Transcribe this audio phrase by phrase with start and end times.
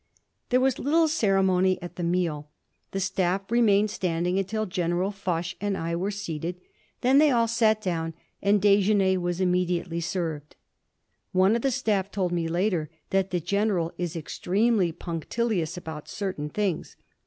[0.49, 2.49] There was little ceremony at the meal.
[2.89, 6.59] The staff remained standing until General Foch and I were seated.
[7.01, 10.55] Then they all sat down and déjeuner was immediately served.
[11.33, 16.49] One of the staff told me later that the general is extremely punctilious about certain
[16.49, 16.97] things.